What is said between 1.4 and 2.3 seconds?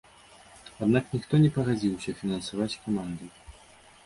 не пагадзіўся